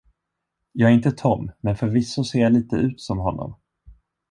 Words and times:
Jag 0.71 0.89
är 0.89 0.93
inte 0.93 1.11
Tom, 1.11 1.51
men 1.61 1.75
förvisso 1.75 2.23
ser 2.23 2.39
jag 2.39 2.53
lite 2.53 2.75
ut 2.75 3.01
som 3.01 3.19
honom. 3.19 3.55